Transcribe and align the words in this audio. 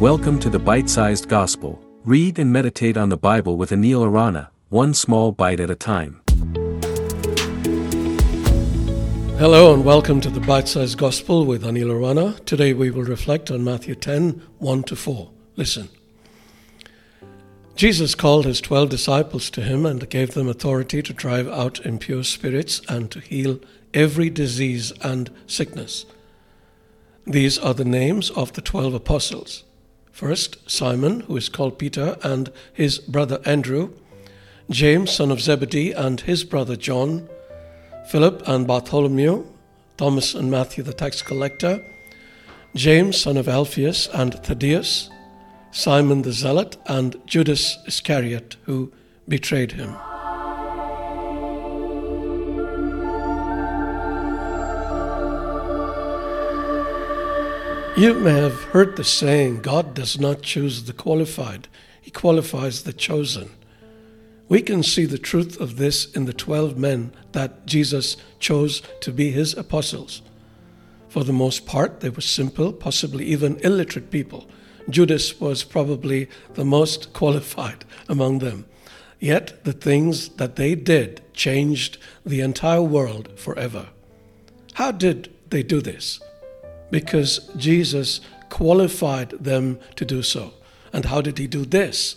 Welcome 0.00 0.38
to 0.38 0.48
the 0.48 0.58
Bite 0.58 0.88
Sized 0.88 1.28
Gospel. 1.28 1.78
Read 2.06 2.38
and 2.38 2.50
meditate 2.50 2.96
on 2.96 3.10
the 3.10 3.18
Bible 3.18 3.58
with 3.58 3.68
Anil 3.68 4.02
Arana, 4.02 4.50
one 4.70 4.94
small 4.94 5.30
bite 5.30 5.60
at 5.60 5.68
a 5.68 5.74
time. 5.74 6.22
Hello 9.36 9.74
and 9.74 9.84
welcome 9.84 10.22
to 10.22 10.30
the 10.30 10.40
Bite 10.40 10.68
Sized 10.68 10.96
Gospel 10.96 11.44
with 11.44 11.64
Anil 11.64 11.90
Arana. 11.90 12.40
Today 12.46 12.72
we 12.72 12.90
will 12.90 13.02
reflect 13.02 13.50
on 13.50 13.62
Matthew 13.62 13.94
10 13.94 14.40
1 14.56 14.82
to 14.84 14.96
4. 14.96 15.30
Listen. 15.56 15.90
Jesus 17.76 18.14
called 18.14 18.46
his 18.46 18.62
twelve 18.62 18.88
disciples 18.88 19.50
to 19.50 19.60
him 19.60 19.84
and 19.84 20.08
gave 20.08 20.32
them 20.32 20.48
authority 20.48 21.02
to 21.02 21.12
drive 21.12 21.46
out 21.46 21.84
impure 21.84 22.24
spirits 22.24 22.80
and 22.88 23.10
to 23.10 23.20
heal 23.20 23.60
every 23.92 24.30
disease 24.30 24.92
and 25.02 25.30
sickness. 25.46 26.06
These 27.26 27.58
are 27.58 27.74
the 27.74 27.84
names 27.84 28.30
of 28.30 28.54
the 28.54 28.62
twelve 28.62 28.94
apostles. 28.94 29.64
First, 30.20 30.58
Simon, 30.70 31.20
who 31.20 31.38
is 31.38 31.48
called 31.48 31.78
Peter, 31.78 32.18
and 32.22 32.52
his 32.74 32.98
brother 32.98 33.40
Andrew, 33.46 33.94
James, 34.68 35.12
son 35.12 35.30
of 35.30 35.40
Zebedee, 35.40 35.92
and 35.92 36.20
his 36.20 36.44
brother 36.44 36.76
John, 36.76 37.26
Philip 38.10 38.42
and 38.46 38.66
Bartholomew, 38.66 39.46
Thomas 39.96 40.34
and 40.34 40.50
Matthew 40.50 40.84
the 40.84 40.92
tax 40.92 41.22
collector, 41.22 41.82
James, 42.76 43.18
son 43.18 43.38
of 43.38 43.48
Alphaeus, 43.48 44.08
and 44.08 44.34
Thaddeus, 44.34 45.08
Simon 45.70 46.20
the 46.20 46.32
Zealot, 46.32 46.76
and 46.84 47.16
Judas 47.24 47.78
Iscariot, 47.86 48.56
who 48.64 48.92
betrayed 49.26 49.72
him. 49.72 49.96
You 58.00 58.14
may 58.14 58.40
have 58.40 58.62
heard 58.72 58.96
the 58.96 59.04
saying, 59.04 59.60
God 59.60 59.92
does 59.92 60.18
not 60.18 60.40
choose 60.40 60.84
the 60.84 60.94
qualified, 60.94 61.68
He 62.00 62.10
qualifies 62.10 62.84
the 62.84 62.94
chosen. 62.94 63.50
We 64.48 64.62
can 64.62 64.82
see 64.82 65.04
the 65.04 65.18
truth 65.18 65.60
of 65.60 65.76
this 65.76 66.10
in 66.10 66.24
the 66.24 66.32
12 66.32 66.78
men 66.78 67.12
that 67.32 67.66
Jesus 67.66 68.16
chose 68.38 68.80
to 69.02 69.12
be 69.12 69.32
His 69.32 69.52
apostles. 69.52 70.22
For 71.10 71.24
the 71.24 71.34
most 71.34 71.66
part, 71.66 72.00
they 72.00 72.08
were 72.08 72.22
simple, 72.22 72.72
possibly 72.72 73.26
even 73.26 73.58
illiterate 73.58 74.10
people. 74.10 74.48
Judas 74.88 75.38
was 75.38 75.62
probably 75.62 76.30
the 76.54 76.64
most 76.64 77.12
qualified 77.12 77.84
among 78.08 78.38
them. 78.38 78.64
Yet 79.18 79.62
the 79.64 79.74
things 79.74 80.30
that 80.36 80.56
they 80.56 80.74
did 80.74 81.20
changed 81.34 81.98
the 82.24 82.40
entire 82.40 82.80
world 82.80 83.38
forever. 83.38 83.90
How 84.72 84.90
did 84.90 85.30
they 85.50 85.62
do 85.62 85.82
this? 85.82 86.18
Because 86.90 87.50
Jesus 87.56 88.20
qualified 88.48 89.30
them 89.30 89.78
to 89.96 90.04
do 90.04 90.22
so. 90.22 90.54
And 90.92 91.04
how 91.06 91.20
did 91.20 91.38
he 91.38 91.46
do 91.46 91.64
this? 91.64 92.16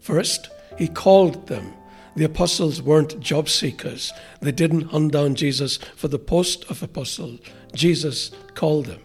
First, 0.00 0.48
he 0.78 0.88
called 0.88 1.48
them. 1.48 1.74
The 2.14 2.24
apostles 2.24 2.82
weren't 2.82 3.20
job 3.20 3.48
seekers. 3.48 4.12
They 4.40 4.52
didn't 4.52 4.90
hunt 4.90 5.12
down 5.12 5.34
Jesus 5.34 5.78
for 5.96 6.08
the 6.08 6.18
post 6.18 6.64
of 6.70 6.82
apostle. 6.82 7.38
Jesus 7.74 8.30
called 8.54 8.86
them. 8.86 9.00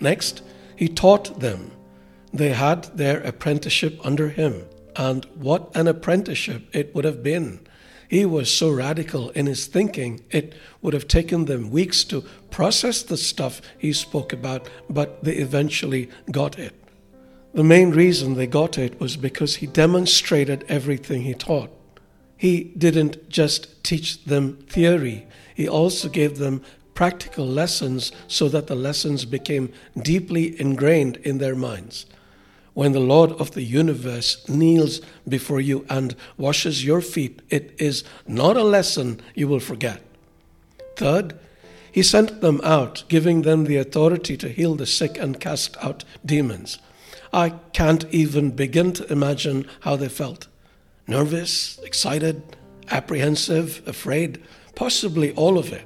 Next, 0.00 0.42
he 0.76 0.88
taught 0.88 1.40
them. 1.40 1.70
They 2.32 2.50
had 2.50 2.84
their 2.96 3.20
apprenticeship 3.20 4.00
under 4.04 4.28
him. 4.30 4.64
And 4.96 5.24
what 5.34 5.74
an 5.76 5.86
apprenticeship 5.86 6.68
it 6.72 6.94
would 6.94 7.04
have 7.04 7.22
been. 7.22 7.60
He 8.08 8.24
was 8.24 8.52
so 8.52 8.70
radical 8.70 9.30
in 9.30 9.46
his 9.46 9.66
thinking, 9.66 10.20
it 10.30 10.54
would 10.82 10.94
have 10.94 11.08
taken 11.08 11.44
them 11.44 11.70
weeks 11.70 12.04
to 12.04 12.24
process 12.50 13.02
the 13.02 13.16
stuff 13.16 13.60
he 13.78 13.92
spoke 13.92 14.32
about, 14.32 14.68
but 14.88 15.24
they 15.24 15.34
eventually 15.36 16.10
got 16.30 16.58
it. 16.58 16.74
The 17.54 17.64
main 17.64 17.90
reason 17.90 18.34
they 18.34 18.46
got 18.46 18.78
it 18.78 19.00
was 19.00 19.16
because 19.16 19.56
he 19.56 19.66
demonstrated 19.66 20.64
everything 20.68 21.22
he 21.22 21.34
taught. 21.34 21.70
He 22.36 22.64
didn't 22.76 23.28
just 23.28 23.82
teach 23.84 24.24
them 24.24 24.56
theory, 24.68 25.26
he 25.54 25.68
also 25.68 26.08
gave 26.08 26.38
them 26.38 26.62
practical 26.94 27.46
lessons 27.46 28.12
so 28.28 28.48
that 28.48 28.66
the 28.66 28.74
lessons 28.74 29.24
became 29.24 29.72
deeply 30.00 30.60
ingrained 30.60 31.16
in 31.18 31.38
their 31.38 31.56
minds 31.56 32.06
when 32.74 32.92
the 32.92 33.00
Lord 33.00 33.32
of 33.32 33.52
the 33.52 33.62
universe 33.62 34.46
kneels 34.48 35.00
before 35.28 35.60
you 35.60 35.86
and 35.88 36.14
washes 36.36 36.84
your 36.84 37.00
feet, 37.00 37.40
it 37.48 37.74
is 37.78 38.04
not 38.26 38.56
a 38.56 38.64
lesson 38.64 39.20
you 39.34 39.48
will 39.48 39.60
forget. 39.60 40.02
Third, 40.96 41.38
he 41.90 42.02
sent 42.02 42.40
them 42.40 42.60
out, 42.64 43.04
giving 43.08 43.42
them 43.42 43.64
the 43.64 43.76
authority 43.76 44.36
to 44.36 44.48
heal 44.48 44.74
the 44.74 44.86
sick 44.86 45.16
and 45.16 45.38
cast 45.38 45.76
out 45.80 46.04
demons. 46.26 46.78
I 47.32 47.50
can't 47.72 48.04
even 48.12 48.50
begin 48.50 48.92
to 48.94 49.12
imagine 49.12 49.68
how 49.80 49.94
they 49.96 50.08
felt 50.08 50.48
nervous, 51.06 51.78
excited, 51.84 52.42
apprehensive, 52.90 53.82
afraid, 53.86 54.42
possibly 54.74 55.32
all 55.34 55.58
of 55.58 55.72
it. 55.72 55.84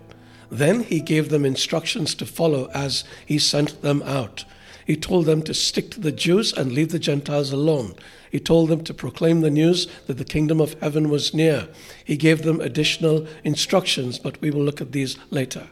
Then 0.50 0.80
he 0.80 1.00
gave 1.00 1.28
them 1.28 1.44
instructions 1.44 2.14
to 2.16 2.26
follow 2.26 2.70
as 2.72 3.04
he 3.26 3.38
sent 3.38 3.82
them 3.82 4.02
out. 4.04 4.44
He 4.88 4.96
told 4.96 5.26
them 5.26 5.42
to 5.42 5.52
stick 5.52 5.90
to 5.90 6.00
the 6.00 6.10
Jews 6.10 6.50
and 6.50 6.72
leave 6.72 6.92
the 6.92 6.98
Gentiles 6.98 7.52
alone. 7.52 7.94
He 8.32 8.40
told 8.40 8.70
them 8.70 8.82
to 8.84 8.94
proclaim 8.94 9.42
the 9.42 9.50
news 9.50 9.86
that 10.06 10.16
the 10.16 10.24
kingdom 10.24 10.62
of 10.62 10.80
heaven 10.80 11.10
was 11.10 11.34
near. 11.34 11.68
He 12.06 12.16
gave 12.16 12.40
them 12.40 12.58
additional 12.62 13.26
instructions, 13.44 14.18
but 14.18 14.40
we 14.40 14.50
will 14.50 14.62
look 14.62 14.80
at 14.80 14.92
these 14.92 15.18
later. 15.28 15.68